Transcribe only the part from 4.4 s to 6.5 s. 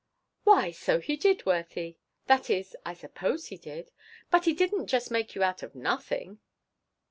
He didn't just make you out of nothing."